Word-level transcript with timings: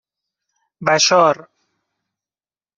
بَشار 0.85 1.47